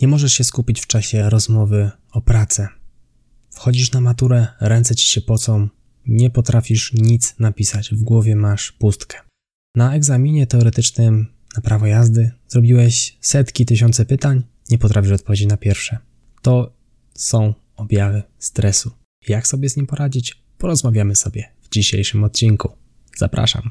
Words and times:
Nie 0.00 0.08
możesz 0.08 0.32
się 0.32 0.44
skupić 0.44 0.80
w 0.80 0.86
czasie 0.86 1.30
rozmowy 1.30 1.90
o 2.12 2.20
pracę. 2.20 2.68
Wchodzisz 3.50 3.92
na 3.92 4.00
maturę, 4.00 4.46
ręce 4.60 4.94
ci 4.94 5.06
się 5.06 5.20
pocą, 5.20 5.68
nie 6.06 6.30
potrafisz 6.30 6.92
nic 6.92 7.34
napisać, 7.38 7.90
w 7.90 8.02
głowie 8.02 8.36
masz 8.36 8.72
pustkę. 8.72 9.18
Na 9.76 9.94
egzaminie 9.94 10.46
teoretycznym 10.46 11.26
na 11.56 11.62
prawo 11.62 11.86
jazdy 11.86 12.30
zrobiłeś 12.48 13.18
setki, 13.20 13.66
tysiące 13.66 14.04
pytań, 14.04 14.42
nie 14.70 14.78
potrafisz 14.78 15.12
odpowiedzieć 15.12 15.48
na 15.48 15.56
pierwsze. 15.56 15.98
To 16.42 16.72
są 17.14 17.54
objawy 17.76 18.22
stresu. 18.38 18.90
Jak 19.28 19.46
sobie 19.46 19.68
z 19.68 19.76
nim 19.76 19.86
poradzić? 19.86 20.44
Porozmawiamy 20.58 21.16
sobie 21.16 21.44
w 21.62 21.68
dzisiejszym 21.68 22.24
odcinku. 22.24 22.72
Zapraszam. 23.16 23.70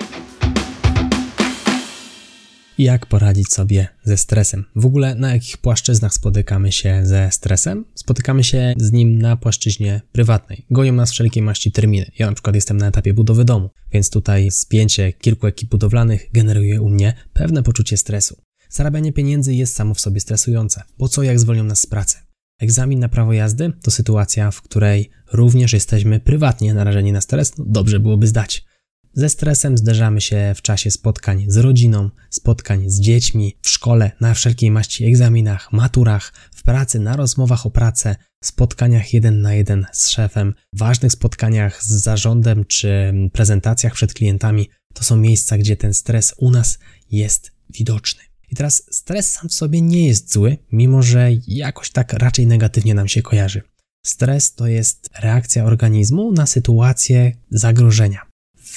Jak 2.77 3.05
poradzić 3.05 3.53
sobie 3.53 3.87
ze 4.03 4.17
stresem? 4.17 4.65
W 4.75 4.85
ogóle 4.85 5.15
na 5.15 5.33
jakich 5.33 5.57
płaszczyznach 5.57 6.13
spotykamy 6.13 6.71
się 6.71 7.01
ze 7.03 7.31
stresem? 7.31 7.85
Spotykamy 7.95 8.43
się 8.43 8.73
z 8.77 8.91
nim 8.91 9.21
na 9.21 9.37
płaszczyźnie 9.37 10.01
prywatnej. 10.11 10.65
Goją 10.71 10.93
nas 10.93 11.11
wszelkie 11.11 11.41
maści 11.41 11.71
terminy. 11.71 12.11
Ja 12.19 12.27
na 12.27 12.33
przykład 12.33 12.55
jestem 12.55 12.77
na 12.77 12.87
etapie 12.87 13.13
budowy 13.13 13.45
domu, 13.45 13.69
więc 13.93 14.09
tutaj 14.09 14.51
spięcie 14.51 15.13
kilku 15.13 15.47
ekip 15.47 15.69
budowlanych 15.69 16.29
generuje 16.33 16.81
u 16.81 16.89
mnie 16.89 17.13
pewne 17.33 17.63
poczucie 17.63 17.97
stresu. 17.97 18.41
Zarabianie 18.69 19.13
pieniędzy 19.13 19.53
jest 19.53 19.75
samo 19.75 19.93
w 19.93 20.01
sobie 20.01 20.19
stresujące. 20.19 20.83
Po 20.97 21.07
co 21.07 21.23
jak 21.23 21.39
zwolnią 21.39 21.63
nas 21.63 21.79
z 21.79 21.85
pracy? 21.85 22.17
Egzamin 22.59 22.99
na 22.99 23.09
prawo 23.09 23.33
jazdy 23.33 23.71
to 23.81 23.91
sytuacja, 23.91 24.51
w 24.51 24.61
której 24.61 25.09
również 25.33 25.73
jesteśmy 25.73 26.19
prywatnie 26.19 26.73
narażeni 26.73 27.11
na 27.11 27.21
stres, 27.21 27.57
no 27.57 27.65
dobrze 27.67 27.99
byłoby 27.99 28.27
zdać. 28.27 28.65
Ze 29.13 29.29
stresem 29.29 29.77
zderzamy 29.77 30.21
się 30.21 30.53
w 30.55 30.61
czasie 30.61 30.91
spotkań 30.91 31.45
z 31.47 31.57
rodziną, 31.57 32.09
spotkań 32.29 32.89
z 32.89 32.99
dziećmi, 32.99 33.57
w 33.61 33.69
szkole, 33.69 34.11
na 34.21 34.33
wszelkiej 34.33 34.71
maści 34.71 35.05
egzaminach, 35.05 35.73
maturach, 35.73 36.33
w 36.55 36.63
pracy, 36.63 36.99
na 36.99 37.15
rozmowach 37.15 37.65
o 37.65 37.71
pracę, 37.71 38.15
spotkaniach 38.43 39.13
jeden 39.13 39.41
na 39.41 39.53
jeden 39.53 39.85
z 39.91 40.09
szefem, 40.09 40.53
ważnych 40.73 41.11
spotkaniach 41.11 41.83
z 41.83 41.87
zarządem 41.87 42.65
czy 42.65 43.13
prezentacjach 43.33 43.93
przed 43.93 44.13
klientami. 44.13 44.69
To 44.93 45.03
są 45.03 45.17
miejsca, 45.17 45.57
gdzie 45.57 45.77
ten 45.77 45.93
stres 45.93 46.33
u 46.37 46.51
nas 46.51 46.79
jest 47.11 47.51
widoczny. 47.69 48.21
I 48.51 48.55
teraz 48.55 48.83
stres 48.91 49.31
sam 49.31 49.49
w 49.49 49.53
sobie 49.53 49.81
nie 49.81 50.07
jest 50.07 50.33
zły, 50.33 50.57
mimo 50.71 51.03
że 51.03 51.29
jakoś 51.47 51.89
tak 51.91 52.13
raczej 52.13 52.47
negatywnie 52.47 52.93
nam 52.93 53.07
się 53.07 53.21
kojarzy. 53.21 53.61
Stres 54.05 54.55
to 54.55 54.67
jest 54.67 55.09
reakcja 55.19 55.65
organizmu 55.65 56.31
na 56.31 56.45
sytuację 56.45 57.31
zagrożenia. 57.49 58.30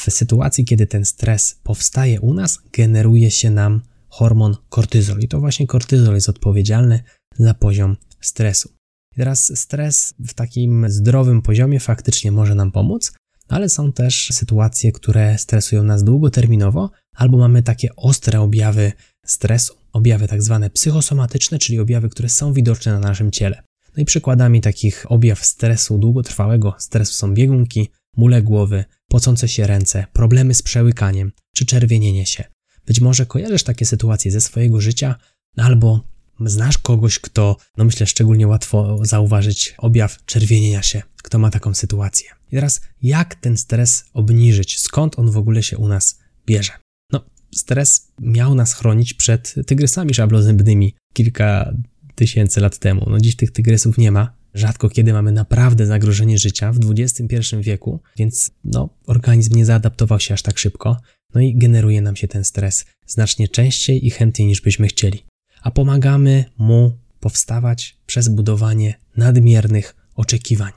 W 0.04 0.10
sytuacji, 0.10 0.64
kiedy 0.64 0.86
ten 0.86 1.04
stres 1.04 1.60
powstaje 1.62 2.20
u 2.20 2.34
nas, 2.34 2.58
generuje 2.72 3.30
się 3.30 3.50
nam 3.50 3.80
hormon 4.08 4.56
kortyzol. 4.68 5.20
I 5.20 5.28
to 5.28 5.40
właśnie 5.40 5.66
kortyzol 5.66 6.14
jest 6.14 6.28
odpowiedzialny 6.28 7.00
za 7.38 7.54
poziom 7.54 7.96
stresu. 8.20 8.68
I 9.12 9.16
teraz 9.16 9.58
stres 9.58 10.14
w 10.18 10.34
takim 10.34 10.86
zdrowym 10.88 11.42
poziomie 11.42 11.80
faktycznie 11.80 12.32
może 12.32 12.54
nam 12.54 12.72
pomóc, 12.72 13.12
ale 13.48 13.68
są 13.68 13.92
też 13.92 14.28
sytuacje, 14.32 14.92
które 14.92 15.38
stresują 15.38 15.82
nas 15.82 16.04
długoterminowo, 16.04 16.90
albo 17.14 17.38
mamy 17.38 17.62
takie 17.62 17.96
ostre 17.96 18.40
objawy 18.40 18.92
stresu, 19.26 19.74
objawy 19.92 20.28
tak 20.28 20.42
zwane 20.42 20.70
psychosomatyczne, 20.70 21.58
czyli 21.58 21.80
objawy, 21.80 22.08
które 22.08 22.28
są 22.28 22.52
widoczne 22.52 22.92
na 22.92 23.00
naszym 23.00 23.30
ciele. 23.30 23.62
No 23.96 24.02
i 24.02 24.04
przykładami 24.04 24.60
takich 24.60 25.06
objaw 25.08 25.44
stresu 25.44 25.98
długotrwałego 25.98 26.74
stresu 26.78 27.12
są 27.12 27.34
biegunki, 27.34 27.88
mule 28.16 28.42
głowy, 28.42 28.84
pocące 29.14 29.48
się 29.48 29.66
ręce, 29.66 30.06
problemy 30.12 30.54
z 30.54 30.62
przełykaniem 30.62 31.32
czy 31.54 31.66
czerwienienie 31.66 32.26
się. 32.26 32.44
Być 32.86 33.00
może 33.00 33.26
kojarzysz 33.26 33.62
takie 33.62 33.86
sytuacje 33.86 34.30
ze 34.30 34.40
swojego 34.40 34.80
życia, 34.80 35.16
albo 35.56 36.08
znasz 36.40 36.78
kogoś, 36.78 37.18
kto, 37.18 37.56
no 37.76 37.84
myślę, 37.84 38.06
szczególnie 38.06 38.48
łatwo 38.48 38.98
zauważyć 39.02 39.74
objaw 39.78 40.24
czerwienienia 40.24 40.82
się, 40.82 41.02
kto 41.22 41.38
ma 41.38 41.50
taką 41.50 41.74
sytuację. 41.74 42.28
I 42.52 42.54
teraz, 42.54 42.80
jak 43.02 43.34
ten 43.34 43.56
stres 43.56 44.04
obniżyć? 44.12 44.80
Skąd 44.80 45.18
on 45.18 45.30
w 45.30 45.36
ogóle 45.36 45.62
się 45.62 45.78
u 45.78 45.88
nas 45.88 46.18
bierze? 46.46 46.72
No, 47.12 47.24
stres 47.54 48.12
miał 48.20 48.54
nas 48.54 48.74
chronić 48.74 49.14
przed 49.14 49.54
tygrysami 49.66 50.14
szablozębnymi 50.14 50.94
kilka 51.12 51.72
tysięcy 52.14 52.60
lat 52.60 52.78
temu. 52.78 53.06
No 53.10 53.20
dziś 53.20 53.36
tych 53.36 53.50
tygrysów 53.50 53.98
nie 53.98 54.12
ma. 54.12 54.43
Rzadko 54.54 54.88
kiedy 54.88 55.12
mamy 55.12 55.32
naprawdę 55.32 55.86
zagrożenie 55.86 56.38
życia 56.38 56.72
w 56.72 56.78
XXI 56.90 57.56
wieku, 57.60 58.00
więc 58.16 58.50
no, 58.64 58.88
organizm 59.06 59.56
nie 59.56 59.66
zaadaptował 59.66 60.20
się 60.20 60.34
aż 60.34 60.42
tak 60.42 60.58
szybko, 60.58 60.96
no 61.34 61.40
i 61.40 61.58
generuje 61.58 62.02
nam 62.02 62.16
się 62.16 62.28
ten 62.28 62.44
stres 62.44 62.84
znacznie 63.06 63.48
częściej 63.48 64.06
i 64.06 64.10
chętniej 64.10 64.48
niż 64.48 64.60
byśmy 64.60 64.86
chcieli. 64.86 65.24
A 65.62 65.70
pomagamy 65.70 66.44
mu 66.58 66.98
powstawać 67.20 67.96
przez 68.06 68.28
budowanie 68.28 68.94
nadmiernych 69.16 69.96
oczekiwań. 70.14 70.72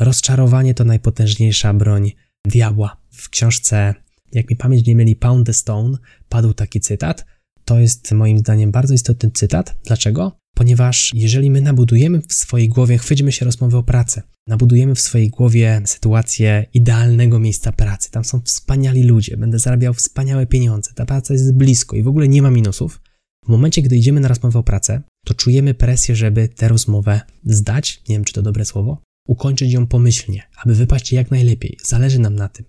Rozczarowanie 0.00 0.74
to 0.74 0.84
najpotężniejsza 0.84 1.74
broń 1.74 2.12
diabła. 2.44 2.96
W 3.10 3.28
książce, 3.28 3.94
jak 4.32 4.50
mi 4.50 4.56
pamięć 4.56 4.86
nie 4.86 4.94
mieli, 4.94 5.16
Pound 5.16 5.46
the 5.46 5.52
Stone 5.52 5.98
padł 6.28 6.52
taki 6.52 6.80
cytat. 6.80 7.26
To 7.64 7.78
jest 7.78 8.12
moim 8.12 8.38
zdaniem 8.38 8.70
bardzo 8.70 8.94
istotny 8.94 9.30
cytat. 9.30 9.76
Dlaczego? 9.84 10.38
Ponieważ 10.58 11.12
jeżeli 11.14 11.50
my 11.50 11.60
nabudujemy 11.60 12.22
w 12.28 12.34
swojej 12.34 12.68
głowie, 12.68 12.98
chwyćmy 12.98 13.32
się 13.32 13.44
rozmowy 13.44 13.76
o 13.76 13.82
pracę, 13.82 14.22
nabudujemy 14.46 14.94
w 14.94 15.00
swojej 15.00 15.28
głowie 15.28 15.82
sytuację 15.84 16.66
idealnego 16.74 17.38
miejsca 17.38 17.72
pracy, 17.72 18.10
tam 18.10 18.24
są 18.24 18.40
wspaniali 18.40 19.02
ludzie, 19.02 19.36
będę 19.36 19.58
zarabiał 19.58 19.94
wspaniałe 19.94 20.46
pieniądze, 20.46 20.90
ta 20.94 21.06
praca 21.06 21.34
jest 21.34 21.54
blisko 21.54 21.96
i 21.96 22.02
w 22.02 22.08
ogóle 22.08 22.28
nie 22.28 22.42
ma 22.42 22.50
minusów, 22.50 23.00
w 23.44 23.48
momencie, 23.48 23.82
gdy 23.82 23.96
idziemy 23.96 24.20
na 24.20 24.28
rozmowę 24.28 24.58
o 24.58 24.62
pracę, 24.62 25.02
to 25.26 25.34
czujemy 25.34 25.74
presję, 25.74 26.16
żeby 26.16 26.48
tę 26.48 26.68
rozmowę 26.68 27.20
zdać, 27.44 28.02
nie 28.08 28.14
wiem 28.14 28.24
czy 28.24 28.32
to 28.32 28.42
dobre 28.42 28.64
słowo, 28.64 29.02
ukończyć 29.28 29.72
ją 29.72 29.86
pomyślnie, 29.86 30.42
aby 30.56 30.74
wypaść 30.74 31.12
jak 31.12 31.30
najlepiej. 31.30 31.78
Zależy 31.84 32.18
nam 32.18 32.34
na 32.34 32.48
tym. 32.48 32.64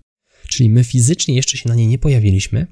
Czyli 0.48 0.70
my 0.70 0.84
fizycznie 0.84 1.34
jeszcze 1.34 1.56
się 1.56 1.68
na 1.68 1.74
niej 1.74 1.86
nie 1.86 1.98
pojawiliśmy, 1.98 2.66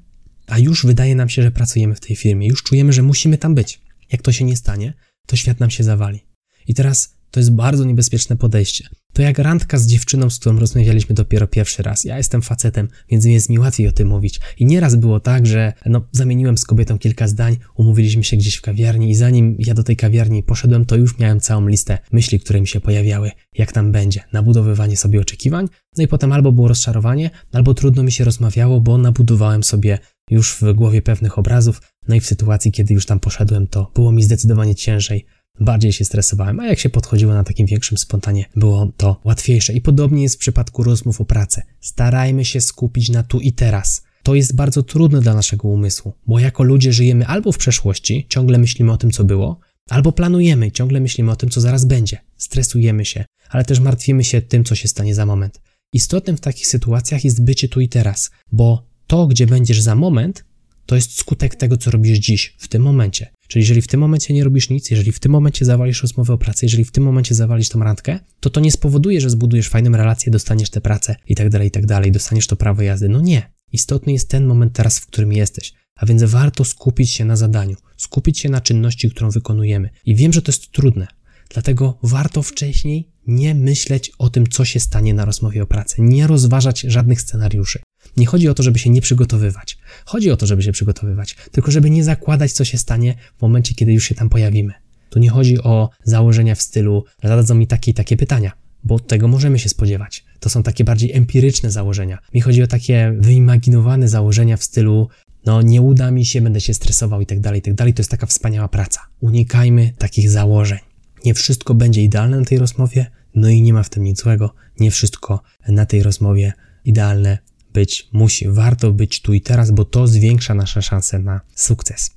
a 0.47 0.59
już 0.59 0.85
wydaje 0.85 1.15
nam 1.15 1.29
się, 1.29 1.43
że 1.43 1.51
pracujemy 1.51 1.95
w 1.95 1.99
tej 1.99 2.15
firmie, 2.15 2.47
już 2.47 2.63
czujemy, 2.63 2.93
że 2.93 3.01
musimy 3.01 3.37
tam 3.37 3.55
być. 3.55 3.81
Jak 4.11 4.21
to 4.21 4.31
się 4.31 4.45
nie 4.45 4.57
stanie, 4.57 4.93
to 5.29 5.35
świat 5.35 5.59
nam 5.59 5.69
się 5.69 5.83
zawali. 5.83 6.19
I 6.67 6.73
teraz 6.73 7.15
to 7.31 7.39
jest 7.39 7.51
bardzo 7.51 7.85
niebezpieczne 7.85 8.35
podejście. 8.37 8.89
To 9.13 9.21
jak 9.21 9.39
randka 9.39 9.77
z 9.77 9.87
dziewczyną, 9.87 10.29
z 10.29 10.39
którą 10.39 10.59
rozmawialiśmy 10.59 11.15
dopiero 11.15 11.47
pierwszy 11.47 11.83
raz. 11.83 12.03
Ja 12.03 12.17
jestem 12.17 12.41
facetem, 12.41 12.87
więc 13.09 13.25
jest 13.25 13.49
mi 13.49 13.59
łatwiej 13.59 13.87
o 13.87 13.91
tym 13.91 14.07
mówić. 14.07 14.39
I 14.57 14.65
nieraz 14.65 14.95
było 14.95 15.19
tak, 15.19 15.47
że 15.47 15.73
no, 15.85 16.01
zamieniłem 16.11 16.57
z 16.57 16.65
kobietą 16.65 16.99
kilka 16.99 17.27
zdań, 17.27 17.57
umówiliśmy 17.75 18.23
się 18.23 18.37
gdzieś 18.37 18.55
w 18.55 18.61
kawiarni 18.61 19.09
i 19.09 19.15
zanim 19.15 19.55
ja 19.59 19.73
do 19.73 19.83
tej 19.83 19.95
kawiarni 19.95 20.43
poszedłem, 20.43 20.85
to 20.85 20.95
już 20.95 21.19
miałem 21.19 21.39
całą 21.39 21.67
listę 21.67 21.97
myśli, 22.11 22.39
które 22.39 22.61
mi 22.61 22.67
się 22.67 22.79
pojawiały, 22.79 23.31
jak 23.57 23.71
tam 23.71 23.91
będzie, 23.91 24.23
nabudowywanie 24.33 24.97
sobie 24.97 25.21
oczekiwań. 25.21 25.67
No 25.97 26.03
i 26.03 26.07
potem 26.07 26.31
albo 26.31 26.51
było 26.51 26.67
rozczarowanie, 26.67 27.29
albo 27.51 27.73
trudno 27.73 28.03
mi 28.03 28.11
się 28.11 28.23
rozmawiało, 28.23 28.81
bo 28.81 28.97
nabudowałem 28.97 29.63
sobie 29.63 29.99
już 30.29 30.55
w 30.61 30.73
głowie 30.73 31.01
pewnych 31.01 31.39
obrazów, 31.39 31.81
no 32.07 32.15
i 32.15 32.19
w 32.19 32.25
sytuacji, 32.25 32.71
kiedy 32.71 32.93
już 32.93 33.05
tam 33.05 33.19
poszedłem, 33.19 33.67
to 33.67 33.91
było 33.95 34.11
mi 34.11 34.23
zdecydowanie 34.23 34.75
ciężej, 34.75 35.25
bardziej 35.59 35.93
się 35.93 36.05
stresowałem, 36.05 36.59
a 36.59 36.67
jak 36.67 36.79
się 36.79 36.89
podchodziło 36.89 37.33
na 37.33 37.43
takim 37.43 37.67
większym 37.67 37.97
spontanie, 37.97 38.45
było 38.55 38.91
to 38.97 39.21
łatwiejsze. 39.23 39.73
I 39.73 39.81
podobnie 39.81 40.23
jest 40.23 40.35
w 40.35 40.39
przypadku 40.39 40.83
rozmów 40.83 41.21
o 41.21 41.25
pracę. 41.25 41.61
Starajmy 41.79 42.45
się 42.45 42.61
skupić 42.61 43.09
na 43.09 43.23
tu 43.23 43.39
i 43.39 43.53
teraz. 43.53 44.03
To 44.23 44.35
jest 44.35 44.55
bardzo 44.55 44.83
trudne 44.83 45.21
dla 45.21 45.33
naszego 45.33 45.67
umysłu, 45.67 46.13
bo 46.27 46.39
jako 46.39 46.63
ludzie 46.63 46.93
żyjemy 46.93 47.27
albo 47.27 47.51
w 47.51 47.57
przeszłości, 47.57 48.25
ciągle 48.29 48.57
myślimy 48.57 48.91
o 48.91 48.97
tym, 48.97 49.11
co 49.11 49.23
było, 49.23 49.59
albo 49.89 50.11
planujemy, 50.11 50.71
ciągle 50.71 50.99
myślimy 50.99 51.31
o 51.31 51.35
tym, 51.35 51.49
co 51.49 51.61
zaraz 51.61 51.85
będzie. 51.85 52.17
Stresujemy 52.37 53.05
się, 53.05 53.25
ale 53.49 53.65
też 53.65 53.79
martwimy 53.79 54.23
się 54.23 54.41
tym, 54.41 54.63
co 54.63 54.75
się 54.75 54.87
stanie 54.87 55.15
za 55.15 55.25
moment. 55.25 55.61
Istotnym 55.93 56.37
w 56.37 56.41
takich 56.41 56.67
sytuacjach 56.67 57.25
jest 57.25 57.43
bycie 57.43 57.69
tu 57.69 57.81
i 57.81 57.89
teraz, 57.89 58.31
bo 58.51 58.88
to, 59.09 59.27
gdzie 59.27 59.47
będziesz 59.47 59.81
za 59.81 59.95
moment, 59.95 60.45
to 60.85 60.95
jest 60.95 61.17
skutek 61.17 61.55
tego, 61.55 61.77
co 61.77 61.91
robisz 61.91 62.17
dziś, 62.17 62.55
w 62.57 62.67
tym 62.67 62.81
momencie. 62.81 63.31
Czyli 63.47 63.63
jeżeli 63.63 63.81
w 63.81 63.87
tym 63.87 63.99
momencie 63.99 64.33
nie 64.33 64.43
robisz 64.43 64.69
nic, 64.69 64.89
jeżeli 64.89 65.11
w 65.11 65.19
tym 65.19 65.31
momencie 65.31 65.65
zawalisz 65.65 66.01
rozmowę 66.01 66.33
o 66.33 66.37
pracy, 66.37 66.65
jeżeli 66.65 66.85
w 66.85 66.91
tym 66.91 67.03
momencie 67.03 67.35
zawalisz 67.35 67.69
tą 67.69 67.79
randkę, 67.79 68.19
to 68.39 68.49
to 68.49 68.59
nie 68.59 68.71
spowoduje, 68.71 69.21
że 69.21 69.29
zbudujesz 69.29 69.69
fajną 69.69 69.91
relację, 69.91 70.31
dostaniesz 70.31 70.69
tę 70.69 70.81
pracę 70.81 71.15
i 71.27 71.35
tak 71.35 71.49
dalej, 71.49 71.67
i 71.67 71.71
tak 71.71 71.85
dalej, 71.85 72.11
dostaniesz 72.11 72.47
to 72.47 72.55
prawo 72.55 72.81
jazdy. 72.81 73.09
No 73.09 73.21
nie. 73.21 73.51
Istotny 73.71 74.13
jest 74.13 74.29
ten 74.29 74.45
moment 74.45 74.73
teraz, 74.73 74.99
w 74.99 75.07
którym 75.07 75.33
jesteś. 75.33 75.73
A 75.95 76.05
więc 76.05 76.23
warto 76.23 76.65
skupić 76.65 77.11
się 77.11 77.25
na 77.25 77.35
zadaniu, 77.35 77.75
skupić 77.97 78.39
się 78.39 78.49
na 78.49 78.61
czynności, 78.61 79.09
którą 79.09 79.29
wykonujemy. 79.29 79.89
I 80.05 80.15
wiem, 80.15 80.33
że 80.33 80.41
to 80.41 80.51
jest 80.51 80.71
trudne, 80.71 81.07
dlatego 81.49 81.99
warto 82.03 82.41
wcześniej 82.41 83.11
nie 83.27 83.55
myśleć 83.55 84.11
o 84.17 84.29
tym, 84.29 84.47
co 84.47 84.65
się 84.65 84.79
stanie 84.79 85.13
na 85.13 85.25
rozmowie 85.25 85.63
o 85.63 85.67
pracy, 85.67 85.95
nie 85.99 86.27
rozważać 86.27 86.79
żadnych 86.81 87.21
scenariuszy. 87.21 87.79
Nie 88.17 88.25
chodzi 88.25 88.49
o 88.49 88.53
to, 88.53 88.63
żeby 88.63 88.79
się 88.79 88.89
nie 88.89 89.01
przygotowywać. 89.01 89.77
Chodzi 90.05 90.31
o 90.31 90.37
to, 90.37 90.47
żeby 90.47 90.63
się 90.63 90.71
przygotowywać, 90.71 91.35
tylko 91.51 91.71
żeby 91.71 91.89
nie 91.89 92.03
zakładać, 92.03 92.51
co 92.51 92.65
się 92.65 92.77
stanie 92.77 93.15
w 93.37 93.41
momencie, 93.41 93.75
kiedy 93.75 93.93
już 93.93 94.03
się 94.03 94.15
tam 94.15 94.29
pojawimy. 94.29 94.73
Tu 95.09 95.19
nie 95.19 95.29
chodzi 95.29 95.59
o 95.59 95.89
założenia 96.03 96.55
w 96.55 96.61
stylu, 96.61 97.03
zadadzą 97.23 97.55
mi 97.55 97.67
takie 97.67 97.91
i 97.91 97.93
takie 97.93 98.17
pytania, 98.17 98.51
bo 98.83 98.99
tego 98.99 99.27
możemy 99.27 99.59
się 99.59 99.69
spodziewać. 99.69 100.25
To 100.39 100.49
są 100.49 100.63
takie 100.63 100.83
bardziej 100.83 101.13
empiryczne 101.13 101.71
założenia. 101.71 102.17
Mi 102.33 102.41
chodzi 102.41 102.63
o 102.63 102.67
takie 102.67 103.15
wyimaginowane 103.19 104.07
założenia 104.07 104.57
w 104.57 104.63
stylu, 104.63 105.07
no 105.45 105.61
nie 105.61 105.81
uda 105.81 106.11
mi 106.11 106.25
się, 106.25 106.41
będę 106.41 106.61
się 106.61 106.73
stresował 106.73 107.21
i 107.21 107.25
tak 107.25 107.39
dalej, 107.39 107.59
i 107.59 107.61
tak 107.61 107.73
dalej. 107.73 107.93
To 107.93 107.99
jest 107.99 108.11
taka 108.11 108.25
wspaniała 108.25 108.67
praca. 108.67 109.01
Unikajmy 109.19 109.93
takich 109.97 110.29
założeń. 110.29 110.79
Nie 111.25 111.33
wszystko 111.33 111.73
będzie 111.73 112.03
idealne 112.03 112.39
na 112.39 112.45
tej 112.45 112.57
rozmowie, 112.57 113.11
no 113.35 113.49
i 113.49 113.61
nie 113.61 113.73
ma 113.73 113.83
w 113.83 113.89
tym 113.89 114.03
nic 114.03 114.21
złego. 114.21 114.53
Nie 114.79 114.91
wszystko 114.91 115.41
na 115.67 115.85
tej 115.85 116.03
rozmowie 116.03 116.53
idealne 116.85 117.37
być 117.73 118.09
musi. 118.11 118.49
Warto 118.49 118.91
być 118.91 119.21
tu 119.21 119.33
i 119.33 119.41
teraz, 119.41 119.71
bo 119.71 119.85
to 119.85 120.07
zwiększa 120.07 120.53
nasze 120.53 120.81
szanse 120.81 121.19
na 121.19 121.41
sukces. 121.55 122.11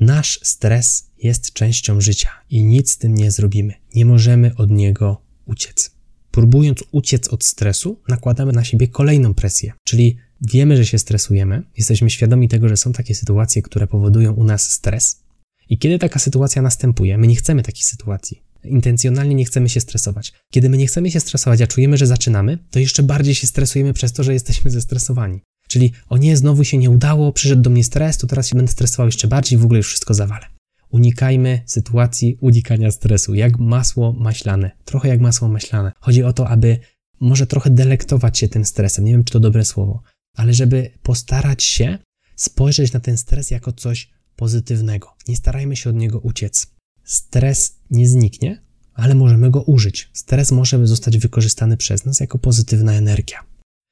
Nasz 0.00 0.40
stres 0.42 1.10
jest 1.18 1.52
częścią 1.52 2.00
życia 2.00 2.30
i 2.50 2.64
nic 2.64 2.90
z 2.90 2.98
tym 2.98 3.14
nie 3.14 3.30
zrobimy. 3.30 3.74
Nie 3.94 4.06
możemy 4.06 4.54
od 4.56 4.70
niego 4.70 5.22
uciec. 5.46 5.90
Próbując 6.30 6.84
uciec 6.90 7.28
od 7.28 7.44
stresu, 7.44 8.00
nakładamy 8.08 8.52
na 8.52 8.64
siebie 8.64 8.88
kolejną 8.88 9.34
presję, 9.34 9.72
czyli 9.84 10.16
wiemy, 10.40 10.76
że 10.76 10.86
się 10.86 10.98
stresujemy, 10.98 11.62
jesteśmy 11.76 12.10
świadomi 12.10 12.48
tego, 12.48 12.68
że 12.68 12.76
są 12.76 12.92
takie 12.92 13.14
sytuacje, 13.14 13.62
które 13.62 13.86
powodują 13.86 14.32
u 14.32 14.44
nas 14.44 14.70
stres. 14.70 15.22
I 15.68 15.78
kiedy 15.78 15.98
taka 15.98 16.18
sytuacja 16.18 16.62
następuje, 16.62 17.18
my 17.18 17.26
nie 17.26 17.36
chcemy 17.36 17.62
takiej 17.62 17.82
sytuacji. 17.82 18.42
Intencjonalnie 18.64 19.34
nie 19.34 19.44
chcemy 19.44 19.68
się 19.68 19.80
stresować. 19.80 20.32
Kiedy 20.50 20.68
my 20.68 20.76
nie 20.76 20.86
chcemy 20.86 21.10
się 21.10 21.20
stresować, 21.20 21.62
a 21.62 21.66
czujemy, 21.66 21.96
że 21.96 22.06
zaczynamy, 22.06 22.58
to 22.70 22.78
jeszcze 22.78 23.02
bardziej 23.02 23.34
się 23.34 23.46
stresujemy 23.46 23.92
przez 23.92 24.12
to, 24.12 24.22
że 24.22 24.32
jesteśmy 24.32 24.70
zestresowani. 24.70 25.40
Czyli 25.68 25.92
o 26.08 26.16
nie, 26.16 26.36
znowu 26.36 26.64
się 26.64 26.78
nie 26.78 26.90
udało, 26.90 27.32
przyszedł 27.32 27.62
do 27.62 27.70
mnie 27.70 27.84
stres, 27.84 28.18
to 28.18 28.26
teraz 28.26 28.48
się 28.48 28.56
będę 28.56 28.72
stresował 28.72 29.06
jeszcze 29.06 29.28
bardziej, 29.28 29.58
w 29.58 29.64
ogóle 29.64 29.78
już 29.78 29.88
wszystko 29.88 30.14
zawalę. 30.14 30.46
Unikajmy 30.90 31.62
sytuacji 31.66 32.36
unikania 32.40 32.90
stresu, 32.90 33.34
jak 33.34 33.58
masło 33.58 34.12
maślane. 34.12 34.70
Trochę 34.84 35.08
jak 35.08 35.20
masło 35.20 35.48
maślane. 35.48 35.92
Chodzi 36.00 36.22
o 36.22 36.32
to, 36.32 36.48
aby 36.48 36.78
może 37.20 37.46
trochę 37.46 37.70
delektować 37.70 38.38
się 38.38 38.48
tym 38.48 38.64
stresem. 38.64 39.04
Nie 39.04 39.12
wiem, 39.12 39.24
czy 39.24 39.32
to 39.32 39.40
dobre 39.40 39.64
słowo, 39.64 40.02
ale 40.36 40.54
żeby 40.54 40.90
postarać 41.02 41.62
się 41.62 41.98
spojrzeć 42.36 42.92
na 42.92 43.00
ten 43.00 43.18
stres 43.18 43.50
jako 43.50 43.72
coś 43.72 44.10
pozytywnego. 44.36 45.08
Nie 45.28 45.36
starajmy 45.36 45.76
się 45.76 45.90
od 45.90 45.96
niego 45.96 46.18
uciec. 46.18 46.71
Stres 47.04 47.76
nie 47.90 48.08
zniknie, 48.08 48.62
ale 48.94 49.14
możemy 49.14 49.50
go 49.50 49.62
użyć. 49.62 50.10
Stres 50.12 50.52
może 50.52 50.86
zostać 50.86 51.18
wykorzystany 51.18 51.76
przez 51.76 52.04
nas 52.04 52.20
jako 52.20 52.38
pozytywna 52.38 52.92
energia. 52.92 53.38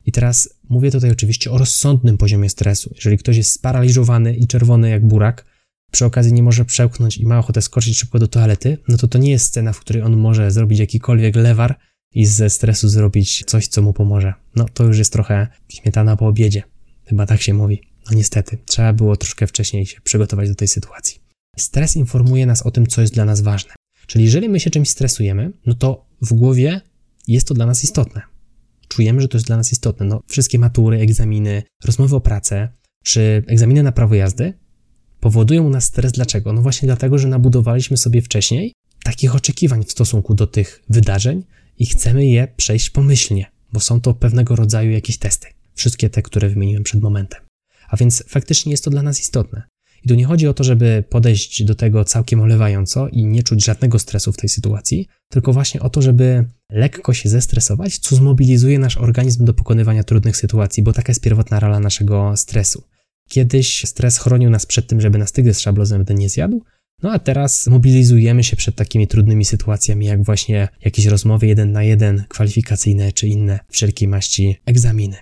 I 0.07 0.12
teraz 0.12 0.49
mówię 0.69 0.91
tutaj 0.91 1.11
oczywiście 1.11 1.51
o 1.51 1.59
rozsądnym 1.59 2.19
poziomie 2.19 2.49
stresu. 2.49 2.93
Jeżeli 2.95 3.19
ktoś 3.19 3.37
jest 3.37 3.53
sparaliżowany 3.53 4.37
i 4.37 4.47
czerwony 4.47 4.91
jak 4.91 5.07
burak, 5.07 5.45
przy 5.91 6.05
okazji 6.05 6.33
nie 6.33 6.43
może 6.43 6.65
przełknąć 6.65 7.19
i 7.19 7.27
ma 7.27 7.39
ochotę 7.39 7.62
skoczyć 7.62 7.99
szybko 7.99 8.19
do 8.19 8.29
toalety, 8.29 8.79
no 8.89 8.97
to 8.97 9.09
to 9.09 9.19
nie 9.19 9.31
jest 9.31 9.47
scena, 9.47 9.73
w 9.73 9.81
której 9.81 10.03
on 10.03 10.17
może 10.17 10.51
zrobić 10.51 10.79
jakikolwiek 10.79 11.37
lewar 11.37 11.79
i 12.15 12.27
ze 12.27 12.51
stresu 12.51 12.89
zrobić 12.89 13.45
coś, 13.47 13.69
co 13.69 13.83
mu 13.83 13.93
pomoże. 13.93 14.35
No 14.57 14.67
to 14.75 14.85
już 14.85 14.99
jest 14.99 15.12
trochę 15.12 15.49
śmietana 15.69 16.17
po 16.17 16.27
obiedzie. 16.27 16.62
Chyba 17.05 17.27
tak 17.27 17.43
się 17.43 17.55
mówi. 17.55 17.83
No 18.11 18.17
niestety, 18.17 18.59
trzeba 18.67 18.93
było 18.93 19.17
troszkę 19.17 19.47
wcześniej 19.47 19.87
się 19.87 20.01
przygotować 20.01 20.49
do 20.49 20.55
tej 20.55 20.69
sytuacji. 20.69 21.30
Stres 21.58 21.97
informuje 21.97 22.47
nas 22.47 22.62
o 22.62 22.70
tym, 22.70 22.87
co 22.87 23.00
jest 23.00 23.14
dla 23.14 23.25
nas 23.25 23.41
ważne. 23.41 23.75
Czyli 24.06 24.25
jeżeli 24.25 24.49
my 24.49 24.61
się 24.61 24.70
czymś 24.70 24.88
stresujemy, 24.88 25.52
no 25.67 25.75
to 25.75 26.06
w 26.23 26.32
głowie 26.32 26.81
jest 27.29 27.49
to 27.49 27.55
dla 27.55 27.67
nas 27.67 27.85
istotne. 27.85 28.23
Czujemy, 28.88 29.20
że 29.20 29.29
to 29.29 29.37
jest 29.37 29.47
dla 29.47 29.56
nas 29.56 29.73
istotne. 29.73 30.06
No, 30.06 30.20
wszystkie 30.26 30.58
matury, 30.58 31.00
egzaminy, 31.00 31.62
rozmowy 31.85 32.17
o 32.17 32.20
pracę, 32.20 32.69
czy 33.05 33.43
egzaminy 33.47 33.82
na 33.82 33.93
prawo 33.93 34.14
jazdy 34.14 34.55
powodują 35.20 35.67
u 35.67 35.70
nas 35.70 35.85
stres. 35.85 36.12
Dlaczego? 36.12 36.52
No 36.52 36.62
właśnie 36.62 36.87
dlatego, 36.87 37.19
że 37.19 37.29
nabudowaliśmy 37.29 37.97
sobie 37.97 38.23
wcześniej 38.23 38.73
takich 39.05 39.35
oczekiwań 39.35 39.85
w 39.85 39.93
stosunku 39.93 40.35
do 40.35 40.47
tych 40.47 40.82
wydarzeń 40.88 41.44
i 41.79 41.87
chcemy 41.87 42.26
je 42.26 42.49
przejść 42.56 42.91
pomyślnie, 42.91 43.47
bo 43.73 43.81
są 43.81 44.00
to 44.00 44.14
pewnego 44.14 44.56
rodzaju 44.56 44.91
jakieś 44.91 45.19
testy. 45.19 45.49
Wszystkie 45.75 46.11
te, 46.11 46.23
które 46.23 46.49
wymieniłem 46.49 46.82
przed 46.82 47.00
momentem. 47.00 47.41
A 47.88 47.97
więc 47.97 48.25
faktycznie 48.29 48.73
jest 48.73 48.85
to 48.85 48.91
dla 48.91 49.02
nas 49.02 49.20
istotne. 49.20 49.62
I 50.05 50.08
tu 50.08 50.14
nie 50.14 50.25
chodzi 50.25 50.49
o 50.49 50.55
to, 50.55 50.64
żeby 50.64 51.05
podejść 51.08 51.64
do 51.64 51.75
tego 51.75 52.05
całkiem 52.05 52.41
olewająco 52.41 53.08
i 53.08 53.26
nie 53.26 53.43
czuć 53.43 53.64
żadnego 53.64 53.99
stresu 53.99 54.32
w 54.32 54.37
tej 54.37 54.49
sytuacji, 54.49 55.08
tylko 55.29 55.52
właśnie 55.52 55.81
o 55.81 55.91
to, 55.91 56.02
żeby 56.02 56.44
lekko 56.70 57.14
się 57.14 57.29
zestresować, 57.29 57.99
co 57.99 58.17
zmobilizuje 58.17 58.79
nasz 58.79 58.97
organizm 58.97 59.44
do 59.44 59.55
pokonywania 59.55 60.05
trudnych 60.05 60.37
sytuacji, 60.37 60.82
bo 60.82 60.93
taka 60.93 61.11
jest 61.11 61.23
pierwotna 61.23 61.61
rola 61.61 61.81
naszego 61.81 62.37
stresu. 62.37 62.82
Kiedyś 63.29 63.85
stres 63.85 64.19
chronił 64.19 64.50
nas 64.50 64.67
przed 64.67 64.87
tym, 64.87 65.00
żeby 65.00 65.19
nas 65.19 65.32
tygrys 65.32 65.61
szablozębny 65.61 66.14
nie 66.14 66.29
zjadł, 66.29 66.64
no 67.02 67.12
a 67.12 67.19
teraz 67.19 67.67
mobilizujemy 67.67 68.44
się 68.44 68.56
przed 68.56 68.75
takimi 68.75 69.08
trudnymi 69.08 69.44
sytuacjami, 69.44 70.06
jak 70.06 70.23
właśnie 70.23 70.69
jakieś 70.85 71.06
rozmowy 71.06 71.47
jeden 71.47 71.73
na 71.73 71.82
jeden, 71.82 72.25
kwalifikacyjne 72.29 73.12
czy 73.12 73.29
inne 73.29 73.61
wszelkiej 73.69 74.08
maści 74.08 74.56
egzaminy. 74.67 75.17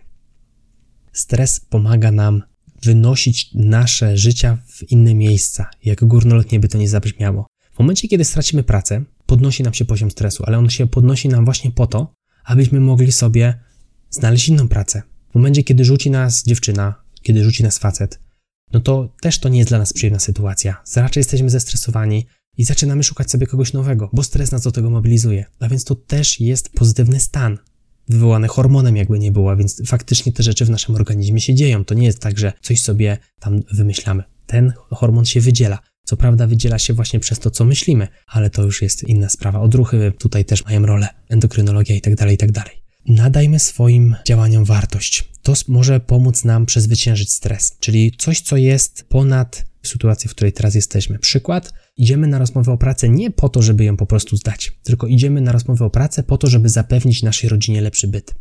Stres 1.13 1.61
pomaga 1.61 2.13
nam 2.13 2.43
wynosić 2.83 3.51
nasze 3.55 4.17
życia 4.17 4.59
w 4.67 4.91
inne 4.91 5.15
miejsca, 5.15 5.71
jak 5.85 6.05
górnolotnie 6.05 6.61
by 6.61 6.69
to 6.69 6.79
nie 6.79 6.89
zabrzmiało. 6.89 7.47
W 7.73 7.79
momencie, 7.79 8.09
kiedy 8.09 8.25
stracimy 8.25 8.63
pracę, 8.63 9.05
podnosi 9.27 9.63
nam 9.63 9.75
się 9.75 9.85
poziom 9.85 10.11
stresu, 10.11 10.45
ale 10.47 10.59
on 10.59 10.71
się 10.71 10.87
podnosi 10.87 11.29
nam 11.29 11.45
właśnie 11.45 11.71
po 11.71 11.87
to, 11.87 12.15
abyśmy 12.45 12.81
mogli 12.81 13.13
sobie 13.13 13.61
znaleźć 14.11 14.49
inną 14.49 14.69
pracę. 14.69 15.03
W 15.31 15.35
momencie, 15.35 15.65
kiedy 15.65 15.85
rzuci 15.85 16.11
nas 16.11 16.45
dziewczyna, 16.45 16.95
kiedy 17.23 17.45
rzuci 17.45 17.63
nas 17.63 17.79
facet, 17.79 18.21
no 18.73 18.81
to 18.81 19.15
też 19.21 19.39
to 19.39 19.49
nie 19.49 19.59
jest 19.59 19.71
dla 19.71 19.79
nas 19.79 19.93
przyjemna 19.93 20.19
sytuacja. 20.19 20.83
Raczej 20.97 21.21
jesteśmy 21.21 21.51
zestresowani 21.51 22.27
i 22.59 22.65
zaczynamy 22.65 23.05
szukać 23.05 23.31
sobie 23.31 23.47
kogoś 23.47 23.73
nowego, 23.73 24.11
bo 24.13 24.23
stres 24.23 24.53
nas 24.53 24.63
do 24.63 24.73
tego 24.73 24.91
mobilizuje. 24.91 25.45
A 25.61 25.69
więc 25.69 25.85
to 25.85 25.95
też 25.95 26.41
jest 26.41 26.69
pozytywny 26.69 27.21
stan 27.21 27.59
wywołane 28.09 28.49
hormonem, 28.49 28.97
jakby 28.97 29.19
nie 29.19 29.33
było, 29.33 29.57
więc 29.57 29.83
faktycznie 29.87 30.33
te 30.33 30.43
rzeczy 30.43 30.65
w 30.65 30.71
naszym 30.71 30.95
organizmie 30.95 31.41
się 31.41 31.55
dzieją. 31.55 31.85
To 31.85 31.95
nie 31.95 32.07
jest 32.07 32.21
tak, 32.21 32.39
że 32.39 32.53
coś 32.61 32.83
sobie 32.83 33.19
tam 33.41 33.63
wymyślamy. 33.73 34.23
Ten 34.47 34.73
hormon 34.91 35.25
się 35.25 35.41
wydziela. 35.41 35.79
Co 36.05 36.17
prawda 36.17 36.47
wydziela 36.47 36.79
się 36.79 36.95
właśnie 36.95 37.21
przez 37.21 37.39
to, 37.39 37.51
co 37.51 37.65
myślimy, 37.65 38.09
ale 38.27 38.51
to 38.51 38.63
już 38.63 38.83
jest 38.83 39.05
inna 39.05 39.29
sprawa. 39.29 39.61
Odruchy 39.61 40.13
tutaj 40.19 40.45
też 40.45 40.65
mają 40.65 40.87
rolę, 40.87 41.09
endokrynologia 41.29 41.97
i 41.97 42.01
tak 42.01 42.15
dalej, 42.15 42.37
tak 42.37 42.53
dalej. 42.53 42.83
Nadajmy 43.07 43.59
swoim 43.59 44.17
działaniom 44.27 44.65
wartość. 44.65 45.29
To 45.43 45.55
może 45.69 46.01
pomóc 46.01 46.45
nam 46.45 46.67
przezwyciężyć 46.67 47.33
stres, 47.33 47.77
czyli 47.81 48.13
coś, 48.19 48.41
co 48.41 48.57
jest 48.57 49.05
ponad 49.09 49.65
sytuację, 49.83 50.31
w 50.31 50.35
której 50.35 50.53
teraz 50.53 50.75
jesteśmy. 50.75 51.19
Przykład, 51.19 51.73
idziemy 51.99 52.27
na 52.27 52.39
rozmowę 52.39 52.73
o 52.73 52.79
pracę 52.79 53.09
nie 53.09 53.31
po 53.31 53.49
to, 53.49 53.63
żeby 53.63 53.85
ją 53.85 53.97
po 53.97 54.07
prostu 54.07 54.37
zdać, 54.37 54.73
tylko 54.83 55.07
idziemy 55.07 55.41
na 55.41 55.53
rozmowę 55.53 55.85
o 55.85 55.91
pracę 55.91 56.23
po 56.23 56.39
to, 56.39 56.47
żeby 56.47 56.69
zapewnić 56.69 57.23
naszej 57.23 57.51
rodzinie 57.51 57.81
lepszy 57.81 58.09
byt. 58.09 58.35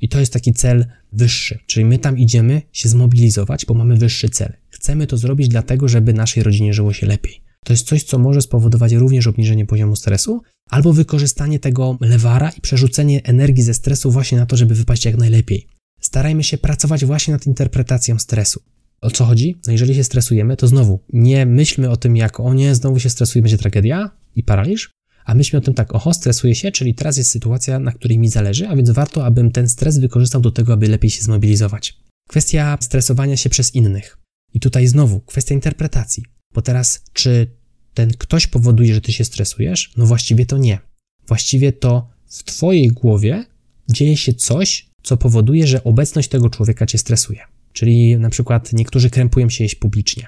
I 0.00 0.08
to 0.08 0.20
jest 0.20 0.32
taki 0.32 0.52
cel 0.52 0.86
wyższy, 1.12 1.58
czyli 1.66 1.86
my 1.86 1.98
tam 1.98 2.18
idziemy 2.18 2.62
się 2.72 2.88
zmobilizować, 2.88 3.66
bo 3.66 3.74
mamy 3.74 3.96
wyższy 3.96 4.28
cel. 4.28 4.52
Chcemy 4.70 5.06
to 5.06 5.16
zrobić 5.16 5.48
dlatego, 5.48 5.88
żeby 5.88 6.12
naszej 6.12 6.42
rodzinie 6.42 6.74
żyło 6.74 6.92
się 6.92 7.06
lepiej. 7.06 7.42
To 7.64 7.72
jest 7.72 7.86
coś, 7.86 8.02
co 8.02 8.18
może 8.18 8.42
spowodować 8.42 8.92
również 8.92 9.26
obniżenie 9.26 9.66
poziomu 9.66 9.96
stresu, 9.96 10.42
albo 10.70 10.92
wykorzystanie 10.92 11.58
tego 11.58 11.98
lewara 12.00 12.50
i 12.50 12.60
przerzucenie 12.60 13.24
energii 13.24 13.62
ze 13.62 13.74
stresu 13.74 14.10
właśnie 14.10 14.38
na 14.38 14.46
to, 14.46 14.56
żeby 14.56 14.74
wypaść 14.74 15.04
jak 15.04 15.16
najlepiej. 15.16 15.66
Starajmy 16.00 16.44
się 16.44 16.58
pracować 16.58 17.04
właśnie 17.04 17.34
nad 17.34 17.46
interpretacją 17.46 18.18
stresu. 18.18 18.62
O 19.04 19.10
co 19.10 19.24
chodzi? 19.24 19.56
No 19.66 19.72
jeżeli 19.72 19.94
się 19.94 20.04
stresujemy, 20.04 20.56
to 20.56 20.68
znowu 20.68 21.00
nie 21.12 21.46
myślmy 21.46 21.90
o 21.90 21.96
tym, 21.96 22.16
jak 22.16 22.40
o 22.40 22.54
nie, 22.54 22.74
znowu 22.74 22.98
się 23.00 23.10
stresuję, 23.10 23.42
będzie 23.42 23.58
tragedia 23.58 24.10
i 24.36 24.42
paraliż, 24.42 24.90
a 25.24 25.34
myślmy 25.34 25.58
o 25.58 25.62
tym 25.62 25.74
tak, 25.74 25.94
oho, 25.94 26.14
stresuję 26.14 26.54
się, 26.54 26.72
czyli 26.72 26.94
teraz 26.94 27.16
jest 27.16 27.30
sytuacja, 27.30 27.78
na 27.78 27.92
której 27.92 28.18
mi 28.18 28.28
zależy, 28.28 28.68
a 28.68 28.76
więc 28.76 28.90
warto, 28.90 29.26
abym 29.26 29.50
ten 29.50 29.68
stres 29.68 29.98
wykorzystał 29.98 30.40
do 30.40 30.50
tego, 30.50 30.72
aby 30.72 30.88
lepiej 30.88 31.10
się 31.10 31.22
zmobilizować. 31.22 31.98
Kwestia 32.28 32.78
stresowania 32.80 33.36
się 33.36 33.50
przez 33.50 33.74
innych. 33.74 34.18
I 34.54 34.60
tutaj 34.60 34.86
znowu 34.86 35.20
kwestia 35.20 35.54
interpretacji, 35.54 36.22
bo 36.54 36.62
teraz 36.62 37.04
czy 37.12 37.46
ten 37.94 38.10
ktoś 38.10 38.46
powoduje, 38.46 38.94
że 38.94 39.00
ty 39.00 39.12
się 39.12 39.24
stresujesz? 39.24 39.92
No 39.96 40.06
właściwie 40.06 40.46
to 40.46 40.58
nie. 40.58 40.78
Właściwie 41.26 41.72
to 41.72 42.10
w 42.26 42.42
twojej 42.42 42.88
głowie 42.88 43.44
dzieje 43.88 44.16
się 44.16 44.34
coś, 44.34 44.90
co 45.02 45.16
powoduje, 45.16 45.66
że 45.66 45.84
obecność 45.84 46.28
tego 46.28 46.50
człowieka 46.50 46.86
cię 46.86 46.98
stresuje. 46.98 47.53
Czyli 47.74 48.16
na 48.18 48.30
przykład 48.30 48.72
niektórzy 48.72 49.10
krępują 49.10 49.48
się 49.48 49.64
jeść 49.64 49.74
publicznie. 49.74 50.26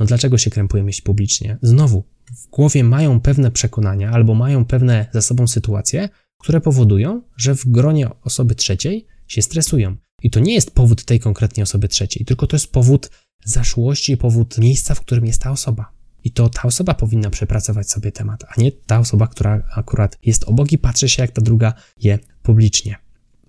No 0.00 0.06
dlaczego 0.06 0.38
się 0.38 0.50
krępują 0.50 0.86
jeść 0.86 1.00
publicznie? 1.00 1.58
Znowu, 1.62 2.04
w 2.32 2.50
głowie 2.50 2.84
mają 2.84 3.20
pewne 3.20 3.50
przekonania 3.50 4.10
albo 4.10 4.34
mają 4.34 4.64
pewne 4.64 5.06
za 5.12 5.22
sobą 5.22 5.46
sytuacje, 5.46 6.08
które 6.38 6.60
powodują, 6.60 7.22
że 7.36 7.54
w 7.54 7.66
gronie 7.66 8.08
osoby 8.22 8.54
trzeciej 8.54 9.06
się 9.26 9.42
stresują. 9.42 9.96
I 10.22 10.30
to 10.30 10.40
nie 10.40 10.54
jest 10.54 10.70
powód 10.70 11.04
tej 11.04 11.20
konkretnej 11.20 11.62
osoby 11.62 11.88
trzeciej, 11.88 12.24
tylko 12.24 12.46
to 12.46 12.56
jest 12.56 12.72
powód 12.72 13.10
zaszłości, 13.44 14.16
powód 14.16 14.58
miejsca, 14.58 14.94
w 14.94 15.00
którym 15.00 15.26
jest 15.26 15.42
ta 15.42 15.50
osoba. 15.50 15.92
I 16.24 16.30
to 16.30 16.48
ta 16.48 16.62
osoba 16.62 16.94
powinna 16.94 17.30
przepracować 17.30 17.90
sobie 17.90 18.12
temat, 18.12 18.44
a 18.48 18.60
nie 18.60 18.72
ta 18.72 18.98
osoba, 18.98 19.26
która 19.26 19.62
akurat 19.76 20.18
jest 20.22 20.44
obok 20.44 20.72
i 20.72 20.78
patrzy 20.78 21.08
się, 21.08 21.22
jak 21.22 21.30
ta 21.30 21.42
druga 21.42 21.72
je 22.00 22.18
publicznie. 22.42 23.07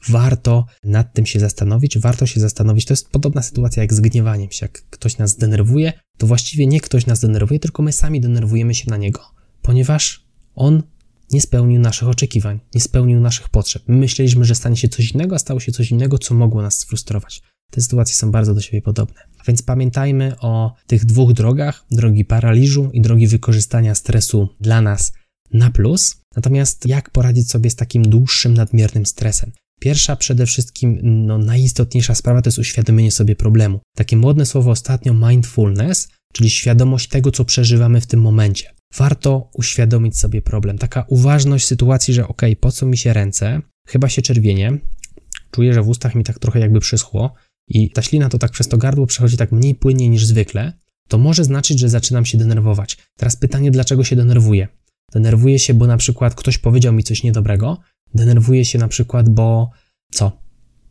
Warto 0.09 0.65
nad 0.83 1.13
tym 1.13 1.25
się 1.25 1.39
zastanowić, 1.39 1.99
warto 1.99 2.25
się 2.25 2.39
zastanowić. 2.39 2.85
To 2.85 2.93
jest 2.93 3.09
podobna 3.09 3.41
sytuacja 3.41 3.83
jak 3.83 3.93
z 3.93 3.99
gniewaniem 3.99 4.51
się. 4.51 4.65
Jak 4.65 4.89
ktoś 4.89 5.17
nas 5.17 5.37
denerwuje, 5.37 5.93
to 6.17 6.27
właściwie 6.27 6.67
nie 6.67 6.81
ktoś 6.81 7.05
nas 7.05 7.19
denerwuje, 7.19 7.59
tylko 7.59 7.83
my 7.83 7.91
sami 7.91 8.21
denerwujemy 8.21 8.75
się 8.75 8.89
na 8.89 8.97
niego, 8.97 9.21
ponieważ 9.61 10.25
on 10.55 10.83
nie 11.31 11.41
spełnił 11.41 11.81
naszych 11.81 12.07
oczekiwań, 12.07 12.59
nie 12.75 12.81
spełnił 12.81 13.19
naszych 13.19 13.49
potrzeb. 13.49 13.83
My 13.87 13.97
myśleliśmy, 13.97 14.45
że 14.45 14.55
stanie 14.55 14.77
się 14.77 14.89
coś 14.89 15.11
innego, 15.11 15.35
a 15.35 15.39
stało 15.39 15.59
się 15.59 15.71
coś 15.71 15.91
innego, 15.91 16.17
co 16.17 16.35
mogło 16.35 16.61
nas 16.61 16.79
sfrustrować. 16.79 17.41
Te 17.71 17.81
sytuacje 17.81 18.15
są 18.15 18.31
bardzo 18.31 18.53
do 18.53 18.61
siebie 18.61 18.81
podobne. 18.81 19.21
A 19.39 19.43
więc 19.43 19.61
pamiętajmy 19.61 20.35
o 20.39 20.75
tych 20.87 21.05
dwóch 21.05 21.33
drogach: 21.33 21.85
drogi 21.91 22.25
paraliżu 22.25 22.89
i 22.93 23.01
drogi 23.01 23.27
wykorzystania 23.27 23.95
stresu 23.95 24.49
dla 24.61 24.81
nas 24.81 25.13
na 25.53 25.71
plus. 25.71 26.15
Natomiast 26.35 26.85
jak 26.85 27.09
poradzić 27.09 27.51
sobie 27.51 27.69
z 27.69 27.75
takim 27.75 28.09
dłuższym, 28.09 28.53
nadmiernym 28.53 29.05
stresem? 29.05 29.51
Pierwsza, 29.79 30.15
przede 30.15 30.45
wszystkim, 30.45 30.99
no, 31.03 31.37
najistotniejsza 31.37 32.15
sprawa 32.15 32.41
to 32.41 32.47
jest 32.47 32.59
uświadomienie 32.59 33.11
sobie 33.11 33.35
problemu. 33.35 33.79
Takie 33.95 34.17
modne 34.17 34.45
słowo 34.45 34.71
ostatnio 34.71 35.13
mindfulness, 35.13 36.09
czyli 36.33 36.49
świadomość 36.49 37.09
tego, 37.09 37.31
co 37.31 37.45
przeżywamy 37.45 38.01
w 38.01 38.07
tym 38.07 38.21
momencie. 38.21 38.73
Warto 38.97 39.49
uświadomić 39.53 40.17
sobie 40.17 40.41
problem. 40.41 40.77
Taka 40.77 41.05
uważność 41.07 41.65
sytuacji, 41.65 42.13
że 42.13 42.27
ok, 42.27 42.41
po 42.59 42.71
co 42.71 42.85
mi 42.85 42.97
się 42.97 43.13
ręce? 43.13 43.61
Chyba 43.87 44.09
się 44.09 44.21
czerwienie. 44.21 44.77
Czuję, 45.51 45.73
że 45.73 45.81
w 45.81 45.89
ustach 45.89 46.15
mi 46.15 46.23
tak 46.23 46.39
trochę 46.39 46.59
jakby 46.59 46.79
przyschło 46.79 47.33
i 47.67 47.91
ta 47.91 48.01
ślina 48.01 48.29
to 48.29 48.37
tak 48.37 48.51
przez 48.51 48.67
to 48.67 48.77
gardło 48.77 49.05
przechodzi 49.05 49.37
tak 49.37 49.51
mniej 49.51 49.75
płynnie 49.75 50.09
niż 50.09 50.25
zwykle. 50.25 50.73
To 51.07 51.17
może 51.17 51.43
znaczyć, 51.43 51.79
że 51.79 51.89
zaczynam 51.89 52.25
się 52.25 52.37
denerwować. 52.37 52.97
Teraz 53.17 53.35
pytanie, 53.35 53.71
dlaczego 53.71 54.03
się 54.03 54.15
denerwuję? 54.15 54.67
Denerwuję 55.13 55.59
się, 55.59 55.73
bo 55.73 55.87
na 55.87 55.97
przykład 55.97 56.35
ktoś 56.35 56.57
powiedział 56.57 56.93
mi 56.93 57.03
coś 57.03 57.23
niedobrego. 57.23 57.77
Denerwuję 58.15 58.65
się 58.65 58.79
na 58.79 58.87
przykład, 58.87 59.29
bo 59.29 59.69
co? 60.11 60.41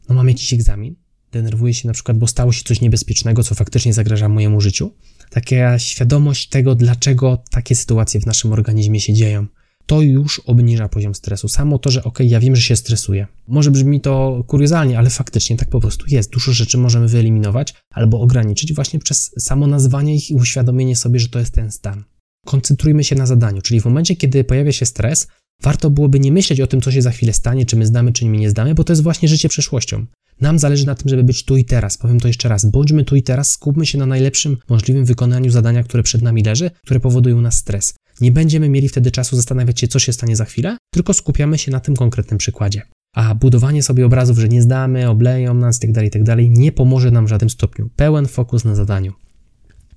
No 0.09 0.15
mam 0.15 0.29
jakiś 0.29 0.53
egzamin. 0.53 0.97
Denerwuję 1.33 1.75
się 1.75 1.89
na 1.89 1.95
przykład, 1.95 2.19
bo 2.19 2.27
stało 2.27 2.53
się 2.53 2.65
coś 2.65 2.81
niebezpiecznego, 2.81 3.43
co 3.43 3.55
faktycznie 3.55 3.93
zagraża 3.93 4.29
mojemu 4.29 4.61
życiu. 4.61 4.91
Taka 5.31 5.79
świadomość 5.79 6.49
tego, 6.49 6.75
dlaczego 6.75 7.43
takie 7.51 7.75
sytuacje 7.75 8.21
w 8.21 8.27
naszym 8.27 8.53
organizmie 8.53 9.01
się 9.01 9.15
dzieją, 9.15 9.47
to 9.87 10.03
już 10.03 10.41
obniża 10.47 10.89
poziom 10.89 11.15
stresu. 11.15 11.49
Samo 11.49 11.79
to, 11.79 11.91
że 11.91 12.05
ok, 12.05 12.19
ja 12.21 12.41
wiem, 12.41 12.57
że 12.57 12.63
się 12.63 12.77
stresuję. 12.77 13.27
Może 13.47 13.71
brzmi 13.71 14.01
to 14.01 14.45
kuriozalnie, 14.47 14.99
ale 14.99 15.11
faktycznie 15.11 15.57
tak 15.57 15.69
po 15.69 15.81
prostu 15.81 16.07
jest. 16.09 16.31
Dużo 16.31 16.53
rzeczy 16.53 16.79
możemy 16.79 17.09
wyeliminować 17.09 17.75
albo 17.91 18.21
ograniczyć 18.21 18.75
właśnie 18.75 18.99
przez 18.99 19.31
samo 19.39 19.67
nazwanie 19.67 20.15
ich 20.15 20.31
i 20.31 20.35
uświadomienie 20.35 20.97
sobie, 20.97 21.21
że 21.21 21.29
to 21.29 21.39
jest 21.39 21.55
ten 21.55 21.73
stan. 21.73 22.05
Koncentrujmy 22.47 23.05
się 23.05 23.17
na 23.17 23.27
zadaniu, 23.27 23.63
czyli 23.63 23.81
w 23.81 23.85
momencie, 23.85 24.17
kiedy 24.17 24.45
pojawia 24.45 24.73
się 24.73 24.87
stres, 24.87 25.29
warto 25.63 25.91
byłoby 25.91 26.21
nie 26.21 26.33
myśleć 26.33 26.61
o 26.61 26.67
tym, 26.67 26.81
co 26.81 26.93
się 26.93 27.03
za 27.03 27.11
chwilę 27.11 27.33
stanie, 27.33 27.67
czy 27.67 27.77
my 27.77 27.87
zdamy, 27.87 28.13
czy 28.13 28.27
my 28.27 28.37
nie 28.37 28.51
zdamy, 28.51 28.75
bo 28.75 28.85
to 28.85 28.93
jest 28.93 29.03
właśnie 29.03 29.29
życie 29.29 29.49
przeszłością. 29.49 30.07
Nam 30.41 30.59
zależy 30.59 30.87
na 30.87 30.95
tym, 30.95 31.09
żeby 31.09 31.25
być 31.25 31.45
tu 31.45 31.57
i 31.57 31.65
teraz. 31.65 31.99
Powiem 31.99 32.21
to 32.21 32.29
jeszcze 32.29 32.49
raz. 32.49 32.71
Bądźmy 32.71 33.05
tu 33.05 33.17
i 33.17 33.23
teraz, 33.23 33.51
skupmy 33.51 33.87
się 33.87 33.99
na 33.99 34.07
najlepszym 34.07 34.57
możliwym 34.69 35.05
wykonaniu 35.05 35.51
zadania, 35.51 35.83
które 35.83 36.03
przed 36.03 36.23
nami 36.23 36.43
leży, 36.43 36.71
które 36.85 37.01
powodują 37.01 37.41
nas 37.41 37.55
stres. 37.55 37.95
Nie 38.21 38.33
będziemy 38.33 38.69
mieli 38.69 38.89
wtedy 38.89 39.11
czasu 39.11 39.37
zastanawiać 39.37 39.81
się, 39.81 39.89
co 39.89 39.99
się 39.99 40.13
stanie 40.13 40.37
za 40.37 40.45
chwilę, 40.45 40.77
tylko 40.91 41.15
skupiamy 41.15 41.59
się 41.59 41.71
na 41.71 41.81
tym 41.81 41.97
konkretnym 41.97 42.39
przykładzie. 42.39 42.83
A 43.15 43.35
budowanie 43.35 43.83
sobie 43.83 44.07
obrazów, 44.07 44.39
że 44.39 44.49
nie 44.49 44.63
zdamy, 44.63 45.09
obleją 45.09 45.55
nas 45.55 45.83
itd., 45.83 45.95
tak 45.95 46.05
itd., 46.05 46.37
tak 46.37 46.39
nie 46.49 46.73
pomoże 46.73 47.11
nam 47.11 47.27
w 47.27 47.29
żadnym 47.29 47.51
stopniu. 47.51 47.91
Pełen 47.97 48.27
fokus 48.27 48.65
na 48.65 48.75
zadaniu. 48.75 49.13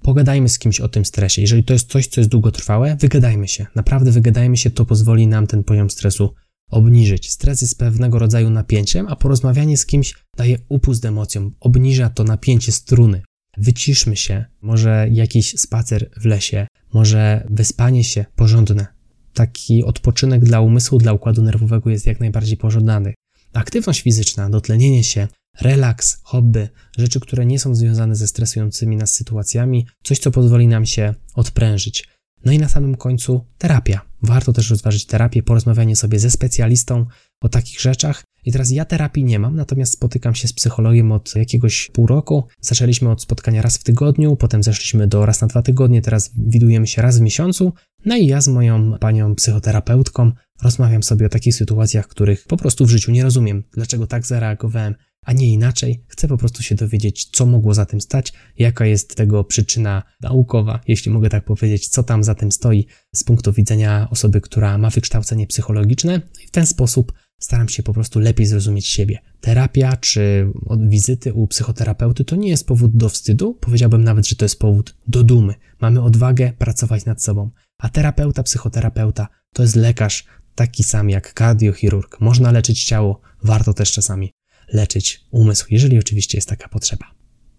Pogadajmy 0.01 0.49
z 0.49 0.59
kimś 0.59 0.79
o 0.79 0.89
tym 0.89 1.05
stresie. 1.05 1.41
Jeżeli 1.41 1.63
to 1.63 1.73
jest 1.73 1.91
coś, 1.91 2.07
co 2.07 2.21
jest 2.21 2.29
długotrwałe, 2.29 2.97
wygadajmy 2.99 3.47
się. 3.47 3.65
Naprawdę 3.75 4.11
wygadajmy 4.11 4.57
się, 4.57 4.69
to 4.69 4.85
pozwoli 4.85 5.27
nam 5.27 5.47
ten 5.47 5.63
poziom 5.63 5.89
stresu 5.89 6.33
obniżyć. 6.71 7.31
Stres 7.31 7.61
jest 7.61 7.77
pewnego 7.77 8.19
rodzaju 8.19 8.49
napięciem, 8.49 9.07
a 9.09 9.15
porozmawianie 9.15 9.77
z 9.77 9.85
kimś 9.85 10.15
daje 10.37 10.57
upust 10.69 11.05
emocjom, 11.05 11.55
obniża 11.59 12.09
to 12.09 12.23
napięcie 12.23 12.71
struny. 12.71 13.21
Wyciszmy 13.57 14.15
się, 14.15 14.45
może 14.61 15.07
jakiś 15.11 15.59
spacer 15.59 16.09
w 16.17 16.25
lesie, 16.25 16.67
może 16.93 17.47
wyspanie 17.49 18.03
się 18.03 18.25
porządne. 18.35 18.87
Taki 19.33 19.83
odpoczynek 19.83 20.43
dla 20.43 20.61
umysłu, 20.61 20.97
dla 20.97 21.13
układu 21.13 21.41
nerwowego 21.41 21.89
jest 21.89 22.05
jak 22.05 22.19
najbardziej 22.19 22.57
pożądany. 22.57 23.13
Aktywność 23.53 24.01
fizyczna, 24.01 24.49
dotlenienie 24.49 25.03
się, 25.03 25.27
relaks, 25.61 26.19
hobby, 26.23 26.69
rzeczy, 26.97 27.19
które 27.19 27.45
nie 27.45 27.59
są 27.59 27.75
związane 27.75 28.15
ze 28.15 28.27
stresującymi 28.27 28.97
nas 28.97 29.13
sytuacjami, 29.13 29.87
coś, 30.03 30.19
co 30.19 30.31
pozwoli 30.31 30.67
nam 30.67 30.85
się 30.85 31.13
odprężyć. 31.35 32.07
No 32.45 32.51
i 32.51 32.59
na 32.59 32.69
samym 32.69 32.95
końcu 32.95 33.45
terapia. 33.57 34.01
Warto 34.21 34.53
też 34.53 34.69
rozważyć 34.69 35.05
terapię, 35.05 35.43
porozmawianie 35.43 35.95
sobie 35.95 36.19
ze 36.19 36.31
specjalistą 36.31 37.05
o 37.41 37.49
takich 37.49 37.81
rzeczach. 37.81 38.23
I 38.45 38.51
teraz 38.51 38.71
ja 38.71 38.85
terapii 38.85 39.23
nie 39.23 39.39
mam, 39.39 39.55
natomiast 39.55 39.93
spotykam 39.93 40.35
się 40.35 40.47
z 40.47 40.53
psychologiem 40.53 41.11
od 41.11 41.35
jakiegoś 41.35 41.91
pół 41.93 42.07
roku. 42.07 42.47
Zaczęliśmy 42.61 43.09
od 43.09 43.21
spotkania 43.21 43.61
raz 43.61 43.77
w 43.77 43.83
tygodniu, 43.83 44.35
potem 44.35 44.63
zeszliśmy 44.63 45.07
do 45.07 45.25
raz 45.25 45.41
na 45.41 45.47
dwa 45.47 45.61
tygodnie, 45.61 46.01
teraz 46.01 46.31
widujemy 46.37 46.87
się 46.87 47.01
raz 47.01 47.19
w 47.19 47.21
miesiącu. 47.21 47.73
No 48.05 48.15
i 48.17 48.27
ja 48.27 48.41
z 48.41 48.47
moją 48.47 48.97
panią 48.99 49.35
psychoterapeutką 49.35 50.31
rozmawiam 50.61 51.03
sobie 51.03 51.25
o 51.25 51.29
takich 51.29 51.55
sytuacjach, 51.55 52.07
których 52.07 52.45
po 52.47 52.57
prostu 52.57 52.85
w 52.85 52.89
życiu 52.89 53.11
nie 53.11 53.23
rozumiem, 53.23 53.63
dlaczego 53.73 54.07
tak 54.07 54.25
zareagowałem, 54.25 54.95
a 55.25 55.33
nie 55.33 55.53
inaczej. 55.53 56.03
Chcę 56.07 56.27
po 56.27 56.37
prostu 56.37 56.63
się 56.63 56.75
dowiedzieć, 56.75 57.25
co 57.25 57.45
mogło 57.45 57.73
za 57.73 57.85
tym 57.85 58.01
stać, 58.01 58.33
jaka 58.57 58.85
jest 58.85 59.15
tego 59.15 59.43
przyczyna 59.43 60.03
naukowa, 60.21 60.79
jeśli 60.87 61.11
mogę 61.11 61.29
tak 61.29 61.45
powiedzieć, 61.45 61.87
co 61.87 62.03
tam 62.03 62.23
za 62.23 62.35
tym 62.35 62.51
stoi 62.51 62.87
z 63.15 63.23
punktu 63.23 63.53
widzenia 63.53 64.07
osoby, 64.11 64.41
która 64.41 64.77
ma 64.77 64.89
wykształcenie 64.89 65.47
psychologiczne. 65.47 66.21
I 66.43 66.47
w 66.47 66.51
ten 66.51 66.65
sposób 66.65 67.13
staram 67.39 67.69
się 67.69 67.83
po 67.83 67.93
prostu 67.93 68.19
lepiej 68.19 68.45
zrozumieć 68.45 68.87
siebie. 68.87 69.19
Terapia 69.41 69.97
czy 69.97 70.51
wizyty 70.79 71.33
u 71.33 71.47
psychoterapeuty 71.47 72.25
to 72.25 72.35
nie 72.35 72.49
jest 72.49 72.67
powód 72.67 72.97
do 72.97 73.09
wstydu, 73.09 73.53
powiedziałbym 73.53 74.03
nawet, 74.03 74.27
że 74.27 74.35
to 74.35 74.45
jest 74.45 74.59
powód 74.59 74.97
do 75.07 75.23
dumy. 75.23 75.53
Mamy 75.81 76.01
odwagę 76.01 76.53
pracować 76.57 77.05
nad 77.05 77.23
sobą. 77.23 77.49
A 77.77 77.89
terapeuta, 77.89 78.43
psychoterapeuta 78.43 79.27
to 79.53 79.61
jest 79.61 79.75
lekarz 79.75 80.25
taki 80.55 80.83
sam 80.83 81.09
jak 81.09 81.33
kardiochirurg. 81.33 82.21
Można 82.21 82.51
leczyć 82.51 82.85
ciało, 82.85 83.21
warto 83.43 83.73
też 83.73 83.91
czasami 83.91 84.31
leczyć 84.73 85.25
umysł, 85.31 85.65
jeżeli 85.69 85.99
oczywiście 85.99 86.37
jest 86.37 86.49
taka 86.49 86.69
potrzeba. 86.69 87.05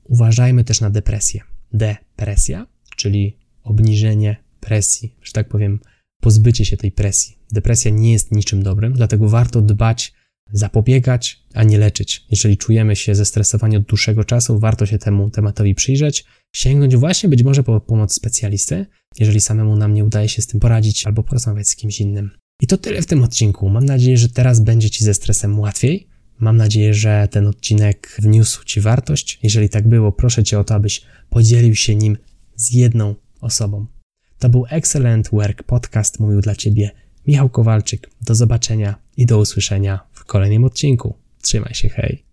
Uważajmy 0.04 0.64
też 0.64 0.80
na 0.80 0.90
depresję. 0.90 1.40
Depresja, 1.72 2.66
czyli 2.96 3.36
obniżenie 3.62 4.36
presji, 4.60 5.16
że 5.22 5.32
tak 5.32 5.48
powiem, 5.48 5.80
pozbycie 6.20 6.64
się 6.64 6.76
tej 6.76 6.92
presji. 6.92 7.38
Depresja 7.52 7.90
nie 7.90 8.12
jest 8.12 8.32
niczym 8.32 8.62
dobrym, 8.62 8.92
dlatego 8.92 9.28
warto 9.28 9.62
dbać, 9.62 10.12
zapobiegać, 10.52 11.42
a 11.54 11.62
nie 11.62 11.78
leczyć. 11.78 12.26
Jeżeli 12.30 12.56
czujemy 12.56 12.96
się 12.96 13.14
zestresowani 13.14 13.76
od 13.76 13.82
dłuższego 13.82 14.24
czasu, 14.24 14.58
warto 14.58 14.86
się 14.86 14.98
temu 14.98 15.30
tematowi 15.30 15.74
przyjrzeć, 15.74 16.24
sięgnąć 16.54 16.96
właśnie 16.96 17.28
być 17.28 17.42
może 17.42 17.62
po 17.62 17.80
pomoc 17.80 18.14
specjalisty, 18.14 18.86
jeżeli 19.18 19.40
samemu 19.40 19.76
nam 19.76 19.94
nie 19.94 20.04
udaje 20.04 20.28
się 20.28 20.42
z 20.42 20.46
tym 20.46 20.60
poradzić, 20.60 21.06
albo 21.06 21.22
porozmawiać 21.22 21.68
z 21.68 21.76
kimś 21.76 22.00
innym. 22.00 22.30
I 22.62 22.66
to 22.66 22.76
tyle 22.76 23.02
w 23.02 23.06
tym 23.06 23.22
odcinku. 23.22 23.68
Mam 23.68 23.84
nadzieję, 23.84 24.16
że 24.16 24.28
teraz 24.28 24.60
będzie 24.60 24.90
Ci 24.90 25.04
ze 25.04 25.14
stresem 25.14 25.60
łatwiej. 25.60 26.08
Mam 26.42 26.56
nadzieję, 26.56 26.94
że 26.94 27.28
ten 27.30 27.46
odcinek 27.46 28.16
wniósł 28.18 28.64
Ci 28.64 28.80
wartość. 28.80 29.38
Jeżeli 29.42 29.68
tak 29.68 29.88
było, 29.88 30.12
proszę 30.12 30.44
Cię 30.44 30.58
o 30.58 30.64
to, 30.64 30.74
abyś 30.74 31.02
podzielił 31.30 31.74
się 31.74 31.96
nim 31.96 32.16
z 32.56 32.72
jedną 32.72 33.14
osobą. 33.40 33.86
To 34.38 34.48
był 34.48 34.66
Excellent 34.70 35.30
Work 35.32 35.62
Podcast. 35.62 36.20
Mówił 36.20 36.40
dla 36.40 36.54
Ciebie 36.54 36.90
Michał 37.26 37.48
Kowalczyk. 37.48 38.10
Do 38.26 38.34
zobaczenia 38.34 38.94
i 39.16 39.26
do 39.26 39.38
usłyszenia 39.38 40.00
w 40.12 40.24
kolejnym 40.24 40.64
odcinku. 40.64 41.14
Trzymaj 41.42 41.74
się, 41.74 41.88
hej. 41.88 42.31